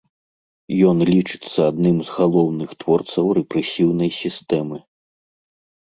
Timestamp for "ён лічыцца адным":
0.91-1.97